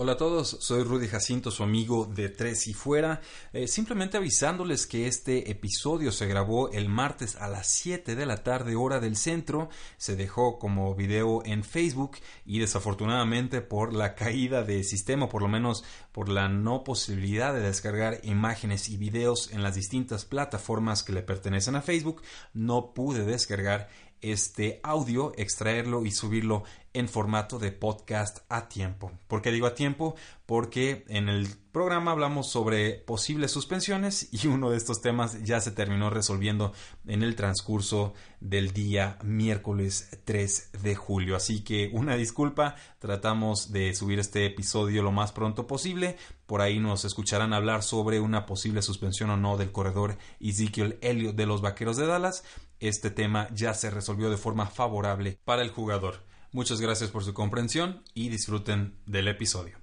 Hola 0.00 0.12
a 0.12 0.16
todos, 0.16 0.58
soy 0.60 0.84
Rudy 0.84 1.08
Jacinto, 1.08 1.50
su 1.50 1.64
amigo 1.64 2.06
de 2.06 2.28
Tres 2.28 2.68
y 2.68 2.72
Fuera. 2.72 3.20
Eh, 3.52 3.66
simplemente 3.66 4.16
avisándoles 4.16 4.86
que 4.86 5.08
este 5.08 5.50
episodio 5.50 6.12
se 6.12 6.28
grabó 6.28 6.70
el 6.70 6.88
martes 6.88 7.34
a 7.34 7.48
las 7.48 7.66
7 7.66 8.14
de 8.14 8.24
la 8.24 8.44
tarde, 8.44 8.76
hora 8.76 9.00
del 9.00 9.16
centro. 9.16 9.70
Se 9.96 10.14
dejó 10.14 10.60
como 10.60 10.94
video 10.94 11.42
en 11.44 11.64
Facebook 11.64 12.18
y 12.46 12.60
desafortunadamente 12.60 13.60
por 13.60 13.92
la 13.92 14.14
caída 14.14 14.62
de 14.62 14.84
sistema, 14.84 15.28
por 15.28 15.42
lo 15.42 15.48
menos 15.48 15.82
por 16.12 16.28
la 16.28 16.48
no 16.48 16.84
posibilidad 16.84 17.52
de 17.52 17.62
descargar 17.62 18.20
imágenes 18.22 18.90
y 18.90 18.98
videos 18.98 19.50
en 19.50 19.64
las 19.64 19.74
distintas 19.74 20.24
plataformas 20.24 21.02
que 21.02 21.12
le 21.12 21.22
pertenecen 21.22 21.74
a 21.74 21.82
Facebook, 21.82 22.22
no 22.54 22.94
pude 22.94 23.24
descargar 23.24 23.88
este 24.22 24.80
audio, 24.82 25.32
extraerlo 25.36 26.04
y 26.04 26.10
subirlo 26.10 26.64
en 26.94 27.08
formato 27.08 27.58
de 27.58 27.70
podcast 27.70 28.38
a 28.48 28.68
tiempo. 28.68 29.12
¿Por 29.28 29.42
qué 29.42 29.52
digo 29.52 29.66
a 29.66 29.74
tiempo? 29.74 30.16
Porque 30.46 31.04
en 31.08 31.28
el 31.28 31.46
programa 31.70 32.10
hablamos 32.10 32.50
sobre 32.50 32.94
posibles 32.94 33.52
suspensiones 33.52 34.28
y 34.32 34.48
uno 34.48 34.70
de 34.70 34.76
estos 34.76 35.00
temas 35.00 35.44
ya 35.44 35.60
se 35.60 35.70
terminó 35.70 36.10
resolviendo 36.10 36.72
en 37.06 37.22
el 37.22 37.36
transcurso 37.36 38.14
del 38.40 38.72
día 38.72 39.18
miércoles 39.22 40.18
3 40.24 40.70
de 40.82 40.94
julio. 40.96 41.36
Así 41.36 41.62
que 41.62 41.90
una 41.92 42.16
disculpa, 42.16 42.74
tratamos 42.98 43.70
de 43.70 43.94
subir 43.94 44.18
este 44.18 44.46
episodio 44.46 45.02
lo 45.02 45.12
más 45.12 45.32
pronto 45.32 45.66
posible. 45.66 46.16
Por 46.46 46.62
ahí 46.62 46.80
nos 46.80 47.04
escucharán 47.04 47.52
hablar 47.52 47.82
sobre 47.82 48.18
una 48.18 48.46
posible 48.46 48.82
suspensión 48.82 49.30
o 49.30 49.36
no 49.36 49.56
del 49.56 49.70
corredor 49.70 50.16
Ezekiel 50.40 50.98
Elliott 51.02 51.36
de 51.36 51.46
los 51.46 51.60
Vaqueros 51.60 51.96
de 51.96 52.06
Dallas. 52.06 52.42
Este 52.80 53.10
tema 53.10 53.48
ya 53.52 53.74
se 53.74 53.90
resolvió 53.90 54.30
de 54.30 54.36
forma 54.36 54.66
favorable 54.66 55.40
para 55.44 55.62
el 55.62 55.70
jugador. 55.70 56.24
Muchas 56.52 56.80
gracias 56.80 57.10
por 57.10 57.24
su 57.24 57.34
comprensión 57.34 58.04
y 58.14 58.28
disfruten 58.28 59.00
del 59.04 59.26
episodio. 59.26 59.78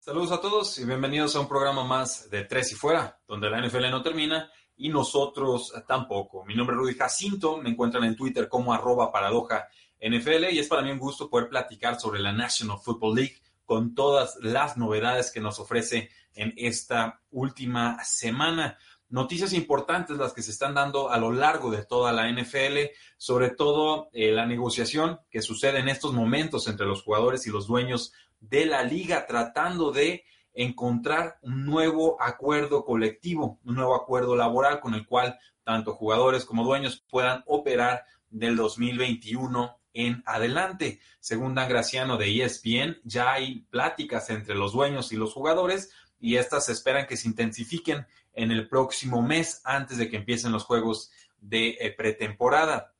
Saludos 0.00 0.32
a 0.32 0.40
todos 0.40 0.76
y 0.78 0.84
bienvenidos 0.84 1.36
a 1.36 1.40
un 1.40 1.46
programa 1.46 1.84
más 1.84 2.28
de 2.28 2.42
Tres 2.42 2.72
y 2.72 2.74
Fuera, 2.74 3.20
donde 3.28 3.48
la 3.48 3.64
NFL 3.64 3.88
no 3.88 4.02
termina 4.02 4.50
y 4.76 4.88
nosotros 4.88 5.72
tampoco. 5.86 6.44
Mi 6.44 6.56
nombre 6.56 6.74
es 6.74 6.80
Rudy 6.80 6.94
Jacinto, 6.94 7.58
me 7.58 7.70
encuentran 7.70 8.02
en 8.02 8.16
Twitter 8.16 8.48
como 8.48 8.74
arroba 8.74 9.12
paradoja 9.12 9.68
NFL 10.00 10.46
y 10.50 10.58
es 10.58 10.66
para 10.66 10.82
mí 10.82 10.90
un 10.90 10.98
gusto 10.98 11.30
poder 11.30 11.48
platicar 11.48 12.00
sobre 12.00 12.18
la 12.18 12.32
National 12.32 12.78
Football 12.82 13.14
League 13.14 13.36
con 13.70 13.94
todas 13.94 14.36
las 14.42 14.76
novedades 14.76 15.30
que 15.30 15.38
nos 15.38 15.60
ofrece 15.60 16.10
en 16.34 16.52
esta 16.56 17.22
última 17.30 18.02
semana. 18.02 18.76
Noticias 19.08 19.52
importantes 19.52 20.16
las 20.16 20.32
que 20.32 20.42
se 20.42 20.50
están 20.50 20.74
dando 20.74 21.08
a 21.08 21.18
lo 21.18 21.30
largo 21.30 21.70
de 21.70 21.84
toda 21.84 22.10
la 22.10 22.28
NFL, 22.28 22.90
sobre 23.16 23.50
todo 23.50 24.10
eh, 24.12 24.32
la 24.32 24.44
negociación 24.44 25.20
que 25.30 25.40
sucede 25.40 25.78
en 25.78 25.88
estos 25.88 26.12
momentos 26.12 26.66
entre 26.66 26.84
los 26.84 27.04
jugadores 27.04 27.46
y 27.46 27.50
los 27.50 27.68
dueños 27.68 28.12
de 28.40 28.66
la 28.66 28.82
liga, 28.82 29.24
tratando 29.28 29.92
de 29.92 30.24
encontrar 30.52 31.38
un 31.42 31.64
nuevo 31.64 32.20
acuerdo 32.20 32.84
colectivo, 32.84 33.60
un 33.62 33.76
nuevo 33.76 33.94
acuerdo 33.94 34.34
laboral 34.34 34.80
con 34.80 34.94
el 34.94 35.06
cual 35.06 35.38
tanto 35.62 35.94
jugadores 35.94 36.44
como 36.44 36.64
dueños 36.64 37.04
puedan 37.08 37.44
operar 37.46 38.02
del 38.30 38.56
2021 38.56 39.79
en 39.94 40.22
adelante. 40.26 41.00
Según 41.20 41.54
Dan 41.54 41.68
Graciano 41.68 42.16
de 42.16 42.44
ESPN, 42.44 42.98
ya 43.04 43.32
hay 43.32 43.66
pláticas 43.70 44.30
entre 44.30 44.54
los 44.54 44.72
dueños 44.72 45.12
y 45.12 45.16
los 45.16 45.32
jugadores 45.32 45.90
y 46.20 46.36
estas 46.36 46.66
se 46.66 46.72
esperan 46.72 47.06
que 47.06 47.16
se 47.16 47.28
intensifiquen 47.28 48.06
en 48.34 48.50
el 48.50 48.68
próximo 48.68 49.22
mes 49.22 49.60
antes 49.64 49.98
de 49.98 50.08
que 50.08 50.18
empiecen 50.18 50.52
los 50.52 50.64
juegos 50.64 51.10
de 51.40 51.76
eh, 51.80 51.94
pretemporada. 51.96 52.94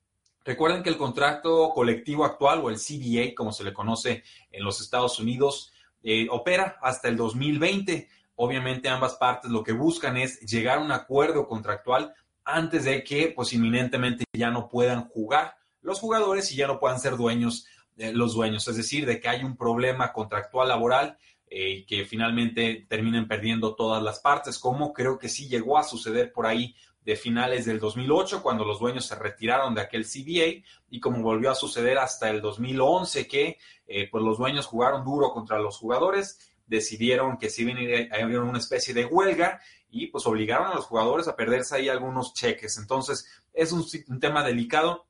Recuerden 0.44 0.82
que 0.82 0.88
el 0.88 0.96
contrato 0.96 1.70
colectivo 1.74 2.24
actual 2.24 2.60
o 2.60 2.70
el 2.70 2.76
CBA, 2.76 3.34
como 3.36 3.52
se 3.52 3.62
le 3.62 3.74
conoce 3.74 4.24
en 4.50 4.64
los 4.64 4.80
Estados 4.80 5.18
Unidos, 5.18 5.72
eh, 6.02 6.26
opera 6.30 6.78
hasta 6.80 7.08
el 7.08 7.16
2020. 7.16 8.08
Obviamente 8.36 8.88
ambas 8.88 9.16
partes 9.16 9.50
lo 9.50 9.62
que 9.62 9.72
buscan 9.72 10.16
es 10.16 10.40
llegar 10.40 10.78
a 10.78 10.82
un 10.82 10.92
acuerdo 10.92 11.46
contractual 11.46 12.14
antes 12.42 12.84
de 12.84 13.04
que 13.04 13.32
pues 13.36 13.52
inminentemente 13.52 14.24
ya 14.32 14.50
no 14.50 14.68
puedan 14.68 15.08
jugar 15.08 15.59
los 15.82 16.00
jugadores 16.00 16.50
y 16.52 16.56
ya 16.56 16.66
no 16.66 16.78
puedan 16.78 17.00
ser 17.00 17.16
dueños 17.16 17.66
eh, 18.00 18.12
los 18.14 18.32
dueños, 18.32 18.66
es 18.66 18.76
decir, 18.76 19.04
de 19.04 19.20
que 19.20 19.28
hay 19.28 19.44
un 19.44 19.58
problema 19.58 20.10
contractual 20.10 20.68
laboral 20.68 21.18
eh, 21.46 21.70
y 21.70 21.84
que 21.84 22.06
finalmente 22.06 22.86
terminen 22.88 23.28
perdiendo 23.28 23.74
todas 23.74 24.02
las 24.02 24.20
partes, 24.20 24.58
como 24.58 24.94
creo 24.94 25.18
que 25.18 25.28
sí 25.28 25.48
llegó 25.48 25.76
a 25.76 25.84
suceder 25.84 26.32
por 26.32 26.46
ahí 26.46 26.74
de 27.04 27.14
finales 27.14 27.66
del 27.66 27.78
2008, 27.78 28.42
cuando 28.42 28.64
los 28.64 28.80
dueños 28.80 29.04
se 29.04 29.16
retiraron 29.16 29.74
de 29.74 29.82
aquel 29.82 30.06
CBA, 30.06 30.64
y 30.88 30.98
como 30.98 31.22
volvió 31.22 31.50
a 31.50 31.54
suceder 31.54 31.98
hasta 31.98 32.30
el 32.30 32.40
2011, 32.40 33.28
que 33.28 33.58
eh, 33.86 34.08
pues 34.10 34.24
los 34.24 34.38
dueños 34.38 34.64
jugaron 34.64 35.04
duro 35.04 35.30
contra 35.32 35.58
los 35.58 35.76
jugadores, 35.76 36.54
decidieron 36.66 37.36
que 37.36 37.50
sí 37.50 37.68
iban 37.68 37.76
a 38.12 38.24
haber 38.24 38.38
una 38.38 38.58
especie 38.58 38.94
de 38.94 39.04
huelga 39.04 39.60
y 39.90 40.06
pues 40.06 40.26
obligaron 40.26 40.68
a 40.68 40.74
los 40.74 40.86
jugadores 40.86 41.28
a 41.28 41.36
perderse 41.36 41.76
ahí 41.76 41.88
algunos 41.90 42.32
cheques. 42.32 42.78
Entonces, 42.78 43.28
es 43.52 43.72
un 43.72 44.20
tema 44.20 44.42
delicado. 44.42 45.09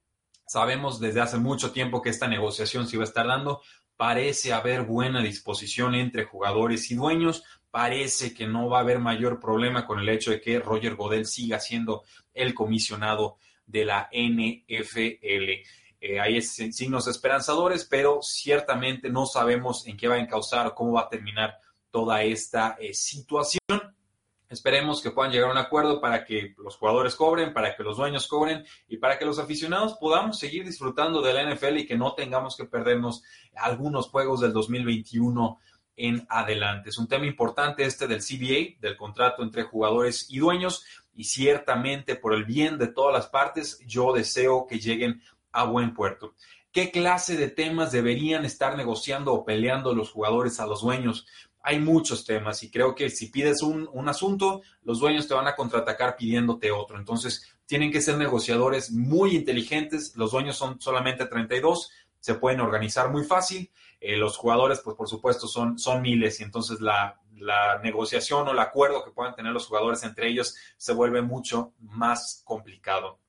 Sabemos 0.51 0.99
desde 0.99 1.21
hace 1.21 1.37
mucho 1.37 1.71
tiempo 1.71 2.03
que 2.03 2.11
esta 2.11 2.27
negociación 2.27 2.89
se 2.89 2.97
iba 2.97 3.05
a 3.05 3.07
estar 3.07 3.25
dando, 3.25 3.63
parece 3.97 4.53
haber 4.53 4.83
buena 4.83 5.23
disposición 5.23 5.95
entre 5.95 6.25
jugadores 6.25 6.91
y 6.91 6.97
dueños, 6.97 7.45
parece 7.71 8.35
que 8.35 8.49
no 8.49 8.69
va 8.69 8.79
a 8.79 8.81
haber 8.81 8.99
mayor 8.99 9.39
problema 9.39 9.87
con 9.87 10.01
el 10.01 10.09
hecho 10.09 10.33
de 10.33 10.41
que 10.41 10.59
Roger 10.59 10.97
Godel 10.97 11.27
siga 11.27 11.61
siendo 11.61 12.03
el 12.35 12.53
comisionado 12.53 13.37
de 13.65 13.85
la 13.85 14.11
NFL. 14.13 15.63
Eh, 16.01 16.21
hay 16.21 16.43
signos 16.43 17.07
esperanzadores, 17.07 17.85
pero 17.85 18.19
ciertamente 18.21 19.09
no 19.09 19.27
sabemos 19.27 19.87
en 19.87 19.97
qué 19.97 20.09
va 20.09 20.17
a 20.17 20.21
encauzar 20.21 20.67
o 20.67 20.75
cómo 20.75 20.95
va 20.95 21.03
a 21.03 21.09
terminar 21.09 21.59
toda 21.93 22.25
esta 22.25 22.77
eh, 22.81 22.93
situación. 22.93 23.61
Esperemos 24.51 25.01
que 25.01 25.13
puedan 25.13 25.31
llegar 25.31 25.49
a 25.49 25.53
un 25.53 25.59
acuerdo 25.59 26.01
para 26.01 26.25
que 26.25 26.57
los 26.59 26.77
jugadores 26.77 27.15
cobren, 27.15 27.53
para 27.53 27.77
que 27.77 27.85
los 27.85 27.97
dueños 27.97 28.27
cobren 28.27 28.65
y 28.89 28.97
para 28.97 29.17
que 29.17 29.25
los 29.25 29.39
aficionados 29.39 29.95
podamos 29.95 30.41
seguir 30.41 30.67
disfrutando 30.67 31.23
de 31.23 31.33
la 31.33 31.55
NFL 31.55 31.79
y 31.79 31.87
que 31.87 31.97
no 31.97 32.15
tengamos 32.15 32.57
que 32.57 32.65
perdernos 32.65 33.23
algunos 33.55 34.09
juegos 34.09 34.41
del 34.41 34.53
2021 34.53 35.61
en 35.95 36.27
adelante. 36.29 36.91
Es 36.91 36.99
un 36.99 37.07
tema 37.07 37.27
importante 37.27 37.85
este 37.85 38.09
del 38.09 38.23
CBA, 38.23 38.81
del 38.81 38.97
contrato 38.97 39.45
entre 39.45 39.63
jugadores 39.63 40.27
y 40.29 40.39
dueños 40.39 40.85
y 41.15 41.25
ciertamente 41.25 42.17
por 42.17 42.35
el 42.35 42.45
bien 42.45 42.77
de 42.77 42.89
todas 42.89 43.15
las 43.15 43.29
partes 43.29 43.79
yo 43.87 44.13
deseo 44.13 44.67
que 44.67 44.81
lleguen 44.81 45.23
a 45.53 45.63
buen 45.63 45.95
puerto. 45.95 46.35
¿Qué 46.73 46.91
clase 46.91 47.37
de 47.37 47.49
temas 47.49 47.91
deberían 47.91 48.45
estar 48.45 48.77
negociando 48.77 49.33
o 49.33 49.45
peleando 49.45 49.93
los 49.93 50.11
jugadores 50.11 50.61
a 50.61 50.67
los 50.67 50.83
dueños? 50.83 51.27
Hay 51.63 51.79
muchos 51.79 52.25
temas 52.25 52.63
y 52.63 52.71
creo 52.71 52.95
que 52.95 53.11
si 53.11 53.27
pides 53.27 53.63
un, 53.63 54.09
asunto, 54.09 54.63
los 54.83 55.01
dueños 55.01 55.29
te 55.29 55.35
van 55.35 55.47
a 55.47 55.55
contraatacar 55.55 56.17
pidiéndote 56.17 56.71
otro. 56.71 56.99
Entonces, 56.99 57.55
tienen 57.67 57.93
que 57.93 58.01
ser 58.01 58.17
negociadores 58.17 58.91
muy 58.91 59.37
inteligentes. 59.37 60.17
Los 60.17 60.33
dueños 60.33 60.57
son 60.57 60.81
solamente 60.81 61.27
32, 61.27 61.91
se 62.19 62.35
pueden 62.35 62.61
organizar 62.61 63.11
muy 63.11 63.25
fácil. 63.25 63.71
Eh, 64.01 64.17
los 64.17 64.37
jugadores, 64.37 64.81
pues 64.83 64.97
por 64.97 65.09
supuesto, 65.09 65.47
son, 65.47 65.79
son 65.79 66.01
miles 66.03 66.41
y 66.41 66.45
entonces 66.45 66.81
la, 66.81 67.21
la 67.41 67.79
negociación 67.79 68.49
o 68.49 68.53
el 68.53 68.59
acuerdo 68.59 69.05
que 69.05 69.11
puedan 69.11 69.35
tener 69.35 69.53
los 69.53 69.67
jugadores 69.67 70.03
entre 70.03 70.29
ellos 70.29 70.55
se 70.77 70.93
vuelve 70.93 71.23
mucho 71.23 71.73
más 71.81 72.43
complicado. 72.45 73.20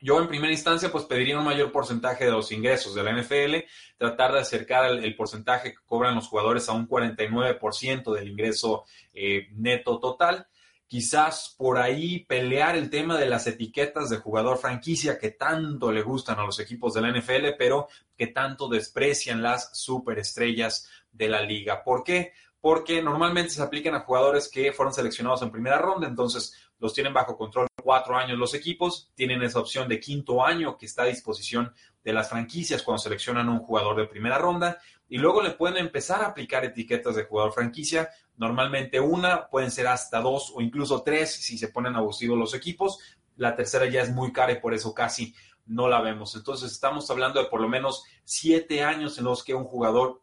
Yo 0.00 0.20
en 0.20 0.28
primera 0.28 0.52
instancia 0.52 0.92
pues 0.92 1.04
pediría 1.04 1.38
un 1.38 1.44
mayor 1.44 1.72
porcentaje 1.72 2.24
de 2.24 2.30
los 2.30 2.52
ingresos 2.52 2.94
de 2.94 3.02
la 3.02 3.12
NFL, 3.12 3.66
tratar 3.96 4.32
de 4.32 4.40
acercar 4.40 4.92
el, 4.92 5.16
porcentaje 5.16 5.72
que 5.72 5.84
cobran 5.84 6.14
los 6.14 6.28
jugadores 6.28 6.68
a 6.68 6.72
un 6.72 6.88
49% 6.88 8.14
del 8.14 8.28
ingreso 8.28 8.84
eh, 9.12 9.48
neto 9.54 9.98
total. 9.98 10.46
Quizás 10.86 11.54
por 11.58 11.78
ahí 11.78 12.24
pelear 12.24 12.76
el 12.76 12.90
tema 12.90 13.18
de 13.18 13.28
las 13.28 13.46
etiquetas 13.48 14.08
de 14.08 14.18
jugador 14.18 14.56
franquicia 14.58 15.18
que 15.18 15.32
tanto 15.32 15.90
le 15.90 16.02
gustan 16.02 16.38
a 16.38 16.46
los 16.46 16.60
equipos 16.60 16.94
de 16.94 17.00
la 17.00 17.10
NFL, 17.10 17.56
pero 17.58 17.88
que 18.16 18.28
tanto 18.28 18.68
desprecian 18.68 19.42
las 19.42 19.76
superestrellas 19.76 20.88
de 21.10 21.28
la 21.28 21.42
liga. 21.42 21.82
¿Por 21.82 22.04
qué? 22.04 22.32
Porque 22.60 23.02
normalmente 23.02 23.50
se 23.50 23.62
aplican 23.62 23.96
a 23.96 24.00
jugadores 24.00 24.48
que 24.48 24.72
fueron 24.72 24.94
seleccionados 24.94 25.42
en 25.42 25.50
primera 25.50 25.78
ronda, 25.78 26.06
entonces 26.06 26.54
los 26.78 26.94
tienen 26.94 27.12
bajo 27.12 27.36
control 27.36 27.67
cuatro 27.88 28.18
años 28.18 28.36
los 28.36 28.52
equipos, 28.52 29.10
tienen 29.14 29.42
esa 29.42 29.60
opción 29.60 29.88
de 29.88 29.98
quinto 29.98 30.44
año 30.44 30.76
que 30.76 30.84
está 30.84 31.04
a 31.04 31.06
disposición 31.06 31.72
de 32.04 32.12
las 32.12 32.28
franquicias 32.28 32.82
cuando 32.82 32.98
seleccionan 32.98 33.48
un 33.48 33.60
jugador 33.60 33.96
de 33.96 34.06
primera 34.06 34.36
ronda 34.36 34.78
y 35.08 35.16
luego 35.16 35.40
le 35.40 35.52
pueden 35.52 35.78
empezar 35.78 36.20
a 36.20 36.26
aplicar 36.26 36.66
etiquetas 36.66 37.16
de 37.16 37.24
jugador 37.24 37.54
franquicia. 37.54 38.10
Normalmente 38.36 39.00
una, 39.00 39.48
pueden 39.48 39.70
ser 39.70 39.86
hasta 39.86 40.20
dos 40.20 40.52
o 40.54 40.60
incluso 40.60 41.00
tres 41.00 41.32
si 41.32 41.56
se 41.56 41.68
ponen 41.68 41.96
abusivos 41.96 42.38
los 42.38 42.52
equipos. 42.52 42.98
La 43.36 43.56
tercera 43.56 43.86
ya 43.86 44.02
es 44.02 44.10
muy 44.10 44.34
cara 44.34 44.52
y 44.52 44.60
por 44.60 44.74
eso 44.74 44.92
casi 44.92 45.34
no 45.64 45.88
la 45.88 46.02
vemos. 46.02 46.36
Entonces 46.36 46.70
estamos 46.70 47.10
hablando 47.10 47.42
de 47.42 47.48
por 47.48 47.62
lo 47.62 47.70
menos 47.70 48.04
siete 48.22 48.84
años 48.84 49.16
en 49.16 49.24
los 49.24 49.42
que 49.42 49.54
un 49.54 49.64
jugador 49.64 50.20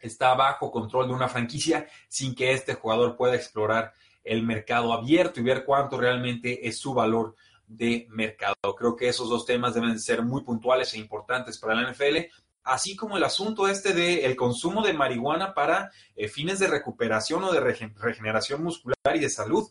está 0.00 0.34
bajo 0.34 0.72
control 0.72 1.06
de 1.06 1.14
una 1.14 1.28
franquicia 1.28 1.86
sin 2.08 2.34
que 2.34 2.50
este 2.50 2.74
jugador 2.74 3.16
pueda 3.16 3.36
explorar 3.36 3.94
el 4.24 4.42
mercado 4.42 4.92
abierto 4.92 5.38
y 5.38 5.44
ver 5.44 5.64
cuánto 5.64 5.98
realmente 5.98 6.66
es 6.66 6.78
su 6.78 6.94
valor 6.94 7.36
de 7.66 8.06
mercado. 8.10 8.56
Creo 8.76 8.96
que 8.96 9.08
esos 9.08 9.28
dos 9.28 9.46
temas 9.46 9.74
deben 9.74 9.98
ser 9.98 10.22
muy 10.22 10.42
puntuales 10.42 10.94
e 10.94 10.98
importantes 10.98 11.58
para 11.58 11.74
la 11.74 11.90
NFL, 11.90 12.16
así 12.64 12.96
como 12.96 13.16
el 13.16 13.24
asunto 13.24 13.68
este 13.68 13.92
de 13.92 14.24
el 14.24 14.36
consumo 14.36 14.82
de 14.82 14.94
marihuana 14.94 15.54
para 15.54 15.90
eh, 16.16 16.28
fines 16.28 16.58
de 16.58 16.66
recuperación 16.66 17.44
o 17.44 17.52
de 17.52 17.60
regeneración 17.60 18.62
muscular 18.62 18.96
y 19.14 19.20
de 19.20 19.30
salud. 19.30 19.70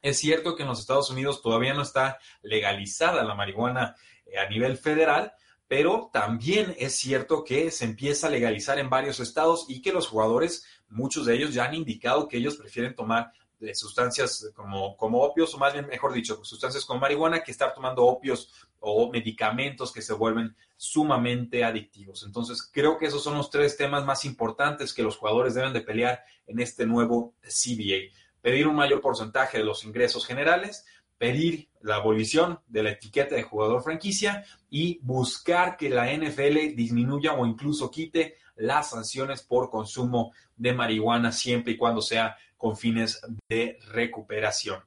Es 0.00 0.18
cierto 0.18 0.56
que 0.56 0.62
en 0.62 0.68
los 0.68 0.80
Estados 0.80 1.10
Unidos 1.10 1.42
todavía 1.42 1.74
no 1.74 1.82
está 1.82 2.18
legalizada 2.42 3.22
la 3.24 3.34
marihuana 3.34 3.94
eh, 4.26 4.38
a 4.38 4.48
nivel 4.48 4.76
federal, 4.76 5.32
pero 5.68 6.10
también 6.12 6.74
es 6.78 6.94
cierto 6.94 7.44
que 7.44 7.70
se 7.70 7.84
empieza 7.84 8.26
a 8.26 8.30
legalizar 8.30 8.78
en 8.78 8.90
varios 8.90 9.20
estados 9.20 9.66
y 9.68 9.80
que 9.80 9.92
los 9.92 10.06
jugadores, 10.06 10.64
muchos 10.88 11.24
de 11.26 11.34
ellos 11.34 11.54
ya 11.54 11.64
han 11.64 11.74
indicado 11.74 12.28
que 12.28 12.36
ellos 12.36 12.56
prefieren 12.56 12.94
tomar 12.94 13.32
de 13.62 13.74
sustancias 13.76 14.50
como, 14.56 14.96
como 14.96 15.22
opios, 15.22 15.54
o 15.54 15.58
más 15.58 15.72
bien, 15.72 15.86
mejor 15.86 16.12
dicho, 16.12 16.44
sustancias 16.44 16.84
como 16.84 16.98
marihuana, 16.98 17.44
que 17.44 17.52
estar 17.52 17.72
tomando 17.72 18.04
opios 18.04 18.52
o 18.80 19.08
medicamentos 19.10 19.92
que 19.92 20.02
se 20.02 20.12
vuelven 20.12 20.56
sumamente 20.76 21.62
adictivos. 21.62 22.24
Entonces, 22.24 22.68
creo 22.72 22.98
que 22.98 23.06
esos 23.06 23.22
son 23.22 23.36
los 23.36 23.50
tres 23.50 23.76
temas 23.76 24.04
más 24.04 24.24
importantes 24.24 24.92
que 24.92 25.04
los 25.04 25.16
jugadores 25.16 25.54
deben 25.54 25.72
de 25.72 25.80
pelear 25.80 26.24
en 26.48 26.58
este 26.58 26.84
nuevo 26.86 27.34
CBA. 27.40 28.10
Pedir 28.40 28.66
un 28.66 28.74
mayor 28.74 29.00
porcentaje 29.00 29.58
de 29.58 29.64
los 29.64 29.84
ingresos 29.84 30.26
generales, 30.26 30.84
pedir 31.16 31.68
la 31.82 31.96
abolición 31.96 32.58
de 32.66 32.82
la 32.82 32.90
etiqueta 32.90 33.36
de 33.36 33.44
jugador 33.44 33.84
franquicia 33.84 34.44
y 34.68 34.98
buscar 35.02 35.76
que 35.76 35.88
la 35.88 36.12
NFL 36.12 36.74
disminuya 36.74 37.34
o 37.34 37.46
incluso 37.46 37.92
quite 37.92 38.38
las 38.62 38.90
sanciones 38.90 39.42
por 39.42 39.70
consumo 39.70 40.32
de 40.56 40.72
marihuana 40.72 41.32
siempre 41.32 41.72
y 41.72 41.76
cuando 41.76 42.00
sea 42.00 42.36
con 42.56 42.76
fines 42.76 43.20
de 43.48 43.78
recuperación. 43.88 44.80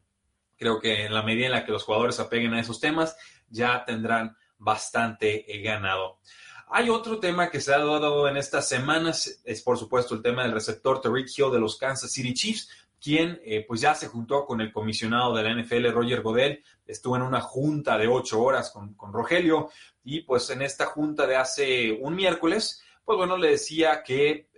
Creo 0.57 0.79
que 0.79 1.05
en 1.05 1.13
la 1.13 1.23
medida 1.23 1.47
en 1.47 1.51
la 1.51 1.65
que 1.65 1.73
los 1.73 1.83
jugadores 1.83 2.19
apeguen 2.21 2.53
a 2.53 2.61
esos 2.61 2.79
temas, 2.79 3.17
ya 3.49 3.83
tendrán 3.83 4.37
bastante 4.57 5.45
ganado. 5.61 6.19
Hay 6.67 6.89
otro 6.89 7.19
tema 7.19 7.49
que 7.49 7.59
se 7.59 7.73
ha 7.73 7.79
dado 7.79 8.27
en 8.29 8.37
estas 8.37 8.67
semanas, 8.67 9.41
es 9.43 9.61
por 9.61 9.77
supuesto 9.77 10.15
el 10.15 10.21
tema 10.21 10.43
del 10.43 10.53
receptor 10.53 11.01
Tariq 11.01 11.27
Hill 11.37 11.51
de 11.51 11.59
los 11.59 11.77
Kansas 11.77 12.11
City 12.11 12.33
Chiefs, 12.33 12.69
quien 13.01 13.41
eh, 13.43 13.65
pues 13.67 13.81
ya 13.81 13.93
se 13.93 14.07
juntó 14.07 14.45
con 14.45 14.61
el 14.61 14.71
comisionado 14.71 15.35
de 15.35 15.43
la 15.43 15.53
NFL, 15.53 15.91
Roger 15.91 16.21
Godel, 16.21 16.63
estuvo 16.87 17.17
en 17.17 17.23
una 17.23 17.41
junta 17.41 17.97
de 17.97 18.07
ocho 18.07 18.41
horas 18.41 18.71
con, 18.71 18.93
con 18.93 19.11
Rogelio 19.11 19.69
y 20.03 20.21
pues 20.21 20.49
en 20.49 20.61
esta 20.61 20.85
junta 20.85 21.27
de 21.27 21.35
hace 21.35 21.91
un 21.91 22.15
miércoles, 22.15 22.81
pues 23.05 23.17
bueno, 23.17 23.37
le 23.37 23.51
decía 23.51 24.01
que, 24.03 24.49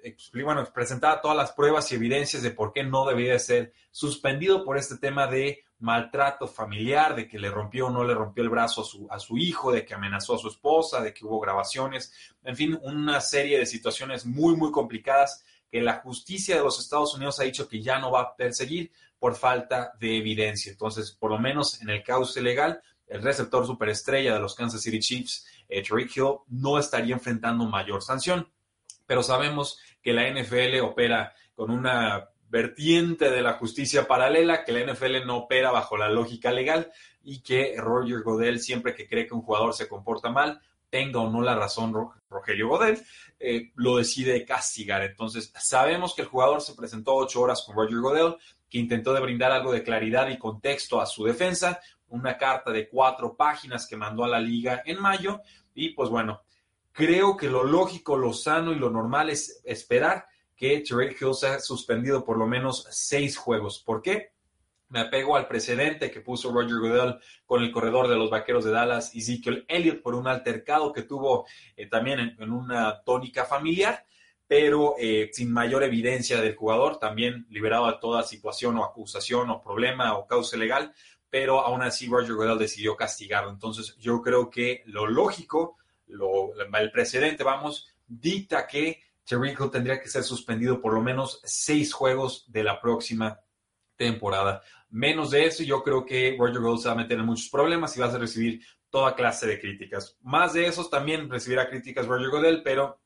bueno, 0.44 0.66
presentaba 0.74 1.22
todas 1.22 1.36
las 1.36 1.52
pruebas 1.52 1.92
y 1.92 1.96
evidencias 1.96 2.42
de 2.42 2.52
por 2.52 2.72
qué 2.72 2.84
no 2.84 3.06
debía 3.06 3.38
ser 3.40 3.74
suspendido 3.92 4.64
por 4.64 4.78
este 4.78 4.98
tema 4.98 5.28
de 5.28 5.66
maltrato 5.80 6.48
familiar, 6.48 7.14
de 7.14 7.28
que 7.28 7.38
le 7.38 7.52
rompió 7.52 7.88
o 7.88 7.90
no 7.90 8.06
le 8.06 8.14
rompió 8.14 8.44
el 8.44 8.50
brazo 8.50 8.82
a 8.82 8.86
su, 8.86 9.08
a 9.12 9.20
su 9.20 9.38
hijo, 9.38 9.72
de 9.72 9.86
que 9.86 9.94
amenazó 9.94 10.36
a 10.36 10.40
su 10.40 10.48
esposa, 10.48 11.02
de 11.02 11.14
que 11.14 11.26
hubo 11.26 11.42
grabaciones, 11.42 12.14
en 12.44 12.56
fin, 12.56 12.80
una 12.82 13.20
serie 13.20 13.60
de 13.60 13.66
situaciones 13.66 14.26
muy, 14.26 14.56
muy 14.56 14.72
complicadas 14.72 15.44
que 15.70 15.82
la 15.82 16.00
justicia 16.00 16.56
de 16.56 16.64
los 16.64 16.80
Estados 16.80 17.14
Unidos 17.16 17.40
ha 17.42 17.44
dicho 17.44 17.68
que 17.68 17.82
ya 17.82 18.00
no 18.00 18.12
va 18.12 18.22
a 18.22 18.36
perseguir 18.36 18.92
por 19.20 19.36
falta 19.36 19.92
de 20.00 20.18
evidencia. 20.18 20.72
Entonces, 20.72 21.12
por 21.12 21.32
lo 21.32 21.40
menos 21.40 21.82
en 21.82 21.90
el 21.90 22.02
cauce 22.02 22.42
legal, 22.42 22.82
el 23.08 23.22
receptor 23.22 23.66
superestrella 23.66 24.34
de 24.34 24.40
los 24.40 24.56
Kansas 24.56 24.82
City 24.82 25.00
Chiefs, 25.00 25.46
eh, 25.70 25.84
Hill, 25.90 26.38
no 26.48 26.80
estaría 26.80 27.14
enfrentando 27.14 27.66
mayor 27.66 28.02
sanción. 28.02 28.50
Pero 29.06 29.24
sabemos 29.24 29.80
que 30.02 30.14
la 30.14 30.30
NFL 30.30 30.80
opera 30.82 31.34
con 31.56 31.72
una 31.72 32.30
vertiente 32.50 33.30
de 33.30 33.42
la 33.42 33.54
justicia 33.54 34.08
paralela, 34.08 34.64
que 34.64 34.72
la 34.72 34.92
NFL 34.92 35.26
no 35.26 35.38
opera 35.38 35.72
bajo 35.72 35.98
la 35.98 36.10
lógica 36.10 36.52
legal 36.52 36.92
y 37.24 37.42
que 37.42 37.76
Roger 37.78 38.22
Godel, 38.22 38.60
siempre 38.60 38.96
que 38.96 39.08
cree 39.08 39.28
que 39.28 39.34
un 39.34 39.42
jugador 39.42 39.74
se 39.74 39.88
comporta 39.88 40.30
mal, 40.30 40.62
tenga 40.90 41.20
o 41.20 41.30
no 41.30 41.42
la 41.42 41.56
razón 41.56 41.94
Rogelio 42.30 42.70
Godel, 42.70 43.02
eh, 43.40 43.72
lo 43.76 43.98
decide 43.98 44.46
castigar. 44.46 45.04
Entonces, 45.04 45.52
sabemos 45.60 46.16
que 46.16 46.22
el 46.22 46.28
jugador 46.28 46.62
se 46.62 46.74
presentó 46.74 47.16
ocho 47.16 47.42
horas 47.42 47.64
con 47.66 47.76
Roger 47.76 48.00
Godel, 48.00 48.38
que 48.70 48.78
intentó 48.78 49.14
de 49.14 49.22
brindar 49.22 49.52
algo 49.52 49.72
de 49.72 49.84
claridad 49.84 50.30
y 50.30 50.38
contexto 50.38 51.02
a 51.02 51.06
su 51.06 51.26
defensa, 51.26 51.80
una 52.10 52.38
carta 52.38 52.72
de 52.72 52.88
cuatro 52.88 53.36
páginas 53.36 53.88
que 53.88 53.98
mandó 53.98 54.24
a 54.24 54.30
la 54.30 54.40
liga 54.40 54.82
en 54.86 55.02
mayo. 55.02 55.42
Y 55.74 55.90
pues 55.90 56.10
bueno, 56.10 56.42
creo 56.92 57.38
que 57.38 57.50
lo 57.50 57.64
lógico, 57.64 58.18
lo 58.18 58.34
sano 58.34 58.72
y 58.72 58.80
lo 58.80 58.90
normal 58.90 59.30
es 59.30 59.62
esperar 59.64 60.26
que 60.56 60.80
Terry 60.80 61.16
Hill 61.20 61.36
sea 61.36 61.60
suspendido 61.60 62.26
por 62.26 62.38
lo 62.38 62.48
menos 62.48 62.88
seis 62.90 63.38
juegos. 63.38 63.80
¿Por 63.86 64.02
qué? 64.02 64.32
Me 64.90 65.02
apego 65.02 65.36
al 65.36 65.48
precedente 65.48 66.10
que 66.10 66.22
puso 66.22 66.52
Roger 66.52 66.80
Goodell 66.80 67.20
con 67.46 67.62
el 67.62 67.72
corredor 67.72 68.08
de 68.08 68.16
los 68.16 68.30
Vaqueros 68.30 68.66
de 68.66 68.72
Dallas, 68.72 69.14
Ezekiel 69.14 69.66
Elliott, 69.68 70.02
por 70.02 70.16
un 70.16 70.28
altercado 70.28 70.92
que 70.94 71.04
tuvo 71.04 71.46
eh, 71.76 71.88
también 71.88 72.36
en, 72.40 72.52
una 72.52 73.04
tónica 73.04 73.46
familiar, 73.46 74.06
pero 74.48 74.96
eh, 74.98 75.30
sin 75.34 75.52
mayor 75.52 75.84
evidencia 75.84 76.42
del 76.42 76.56
jugador, 76.56 76.98
también 76.98 77.46
liberado 77.50 77.88
de 77.88 77.98
toda 78.00 78.24
situación 78.24 78.78
o 78.78 78.86
acusación 78.86 79.50
o 79.50 79.62
problema 79.62 80.18
o 80.18 80.26
causa 80.26 80.58
legal, 80.58 80.94
pero 81.40 81.60
aún 81.60 81.84
así 81.84 82.08
Roger 82.08 82.34
Goodell 82.34 82.58
decidió 82.58 82.96
castigarlo. 82.96 83.52
Entonces 83.52 83.96
yo 84.00 84.24
creo 84.24 84.50
que 84.50 84.82
lo 84.88 85.06
lógico, 85.06 85.78
el 86.08 86.92
precedente, 86.92 87.44
vamos, 87.44 87.88
dicta 88.08 88.66
que 88.66 89.04
Terry 89.24 89.56
tendría 89.72 90.02
que 90.02 90.10
ser 90.10 90.24
suspendido 90.24 90.82
por 90.82 90.96
lo 90.96 91.02
menos 91.02 91.40
seis 91.44 91.94
juegos 91.94 92.52
de 92.52 92.64
la 92.64 92.82
próxima 92.82 93.40
temporada. 93.96 94.64
Menos 94.90 95.30
de 95.30 95.46
eso, 95.46 95.62
yo 95.62 95.84
creo 95.84 96.04
que 96.04 96.36
Roger 96.40 96.60
Goodell 96.60 96.80
se 96.80 96.88
va 96.88 96.96
a 96.96 96.98
meter 96.98 97.20
en 97.20 97.26
muchos 97.28 97.50
problemas 97.50 97.96
y 97.96 98.00
va 98.00 98.08
a 98.08 98.18
recibir 98.18 98.60
toda 98.90 99.14
clase 99.14 99.46
de 99.46 99.60
críticas. 99.60 100.18
Más 100.24 100.54
de 100.54 100.66
esos 100.66 100.90
también 100.90 101.30
recibirá 101.30 101.70
críticas 101.70 102.08
Roger 102.08 102.32
Goodell, 102.32 102.64
pero 102.64 103.00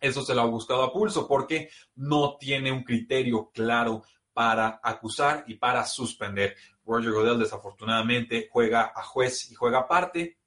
eso 0.00 0.24
se 0.24 0.34
lo 0.34 0.40
ha 0.40 0.46
buscado 0.46 0.82
a 0.82 0.92
pulso 0.92 1.28
porque 1.28 1.70
no 1.94 2.38
tiene 2.40 2.72
un 2.72 2.82
criterio 2.82 3.52
claro 3.54 4.02
para 4.38 4.78
acusar 4.84 5.42
y 5.48 5.54
para 5.54 5.84
suspender. 5.84 6.54
Roger 6.86 7.10
Goodell 7.10 7.40
desafortunadamente 7.40 8.48
juega 8.52 8.92
a 8.94 9.02
juez 9.02 9.50
y 9.50 9.56
juega 9.56 9.80
aparte, 9.80 10.38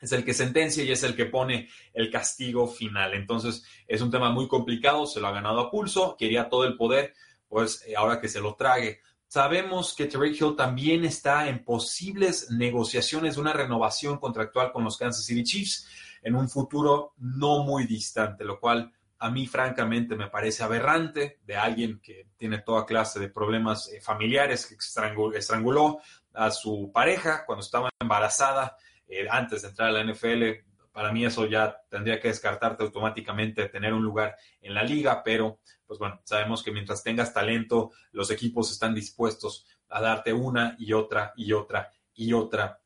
es 0.00 0.12
el 0.12 0.24
que 0.24 0.32
sentencia 0.32 0.82
y 0.82 0.90
es 0.90 1.02
el 1.02 1.14
que 1.14 1.26
pone 1.26 1.68
el 1.92 2.10
castigo 2.10 2.66
final. 2.66 3.12
Entonces 3.12 3.62
es 3.86 4.00
un 4.00 4.10
tema 4.10 4.30
muy 4.30 4.48
complicado, 4.48 5.04
se 5.04 5.20
lo 5.20 5.26
ha 5.26 5.32
ganado 5.32 5.60
a 5.60 5.70
pulso, 5.70 6.16
quería 6.18 6.48
todo 6.48 6.64
el 6.64 6.78
poder, 6.78 7.12
pues 7.46 7.84
eh, 7.86 7.94
ahora 7.94 8.18
que 8.18 8.28
se 8.28 8.40
lo 8.40 8.54
trague. 8.54 9.00
Sabemos 9.26 9.94
que 9.94 10.06
Terry 10.06 10.30
Hill 10.30 10.56
también 10.56 11.04
está 11.04 11.46
en 11.46 11.66
posibles 11.66 12.50
negociaciones 12.50 13.34
de 13.34 13.42
una 13.42 13.52
renovación 13.52 14.16
contractual 14.16 14.72
con 14.72 14.84
los 14.84 14.96
Kansas 14.96 15.26
City 15.26 15.44
Chiefs 15.44 15.86
en 16.22 16.34
un 16.34 16.48
futuro 16.48 17.12
no 17.18 17.62
muy 17.62 17.86
distante, 17.86 18.42
lo 18.42 18.58
cual 18.58 18.90
a 19.24 19.30
mí 19.30 19.46
francamente 19.46 20.16
me 20.16 20.28
parece 20.28 20.64
aberrante 20.64 21.40
de 21.46 21.56
alguien 21.56 21.98
que 22.02 22.26
tiene 22.36 22.58
toda 22.58 22.84
clase 22.84 23.18
de 23.18 23.30
problemas 23.30 23.90
eh, 23.90 23.98
familiares, 23.98 24.66
que 24.66 24.74
estranguló 25.38 25.98
a 26.34 26.50
su 26.50 26.90
pareja 26.92 27.46
cuando 27.46 27.64
estaba 27.64 27.88
embarazada 27.98 28.76
eh, 29.08 29.26
antes 29.30 29.62
de 29.62 29.68
entrar 29.68 29.88
a 29.88 29.92
la 29.92 30.04
NFL. 30.04 30.42
Para 30.92 31.10
mí 31.10 31.24
eso 31.24 31.46
ya 31.46 31.74
tendría 31.88 32.20
que 32.20 32.28
descartarte 32.28 32.84
automáticamente 32.84 33.70
tener 33.70 33.94
un 33.94 34.04
lugar 34.04 34.36
en 34.60 34.74
la 34.74 34.82
liga, 34.82 35.22
pero 35.24 35.58
pues 35.86 35.98
bueno, 35.98 36.20
sabemos 36.24 36.62
que 36.62 36.70
mientras 36.70 37.02
tengas 37.02 37.32
talento, 37.32 37.92
los 38.12 38.30
equipos 38.30 38.70
están 38.72 38.94
dispuestos 38.94 39.66
a 39.88 40.02
darte 40.02 40.34
una 40.34 40.76
y 40.78 40.92
otra 40.92 41.32
y 41.34 41.54
otra 41.54 41.90
y 42.12 42.34
otra 42.34 42.78